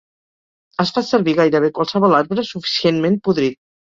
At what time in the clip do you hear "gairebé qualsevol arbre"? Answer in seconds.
1.41-2.47